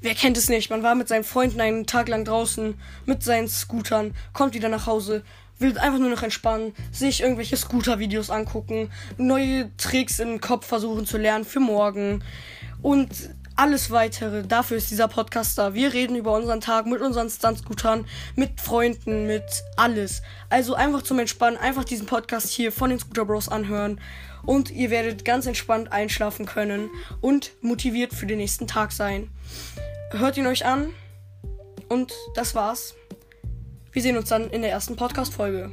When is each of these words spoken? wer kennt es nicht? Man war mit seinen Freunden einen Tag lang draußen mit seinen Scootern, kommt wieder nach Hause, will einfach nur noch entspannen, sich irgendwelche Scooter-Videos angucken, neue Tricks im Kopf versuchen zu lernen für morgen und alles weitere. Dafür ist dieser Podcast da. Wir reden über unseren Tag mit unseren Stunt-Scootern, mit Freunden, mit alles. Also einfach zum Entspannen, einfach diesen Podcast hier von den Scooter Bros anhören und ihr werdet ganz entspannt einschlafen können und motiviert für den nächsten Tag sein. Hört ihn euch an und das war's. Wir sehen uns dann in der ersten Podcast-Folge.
wer 0.00 0.14
kennt 0.14 0.36
es 0.36 0.48
nicht? 0.48 0.70
Man 0.70 0.82
war 0.82 0.94
mit 0.94 1.08
seinen 1.08 1.24
Freunden 1.24 1.60
einen 1.60 1.86
Tag 1.86 2.08
lang 2.08 2.24
draußen 2.24 2.74
mit 3.06 3.22
seinen 3.22 3.48
Scootern, 3.48 4.14
kommt 4.32 4.54
wieder 4.54 4.68
nach 4.68 4.86
Hause, 4.86 5.22
will 5.58 5.76
einfach 5.78 5.98
nur 5.98 6.10
noch 6.10 6.22
entspannen, 6.22 6.72
sich 6.92 7.20
irgendwelche 7.20 7.56
Scooter-Videos 7.56 8.30
angucken, 8.30 8.90
neue 9.16 9.70
Tricks 9.76 10.18
im 10.18 10.40
Kopf 10.40 10.66
versuchen 10.66 11.06
zu 11.06 11.18
lernen 11.18 11.44
für 11.44 11.60
morgen 11.60 12.22
und 12.82 13.10
alles 13.56 13.90
weitere. 13.90 14.44
Dafür 14.44 14.76
ist 14.76 14.92
dieser 14.92 15.08
Podcast 15.08 15.58
da. 15.58 15.74
Wir 15.74 15.92
reden 15.92 16.14
über 16.14 16.32
unseren 16.32 16.60
Tag 16.60 16.86
mit 16.86 17.00
unseren 17.00 17.28
Stunt-Scootern, 17.28 18.06
mit 18.36 18.60
Freunden, 18.60 19.26
mit 19.26 19.64
alles. 19.76 20.22
Also 20.48 20.74
einfach 20.74 21.02
zum 21.02 21.18
Entspannen, 21.18 21.58
einfach 21.58 21.82
diesen 21.82 22.06
Podcast 22.06 22.50
hier 22.50 22.70
von 22.70 22.90
den 22.90 23.00
Scooter 23.00 23.24
Bros 23.24 23.48
anhören 23.48 24.00
und 24.44 24.70
ihr 24.70 24.90
werdet 24.90 25.24
ganz 25.24 25.46
entspannt 25.46 25.90
einschlafen 25.90 26.46
können 26.46 26.88
und 27.20 27.50
motiviert 27.60 28.14
für 28.14 28.26
den 28.26 28.38
nächsten 28.38 28.68
Tag 28.68 28.92
sein. 28.92 29.28
Hört 30.10 30.38
ihn 30.38 30.46
euch 30.46 30.64
an 30.64 30.94
und 31.90 32.14
das 32.34 32.54
war's. 32.54 32.94
Wir 33.92 34.00
sehen 34.00 34.16
uns 34.16 34.30
dann 34.30 34.48
in 34.48 34.62
der 34.62 34.70
ersten 34.70 34.96
Podcast-Folge. 34.96 35.70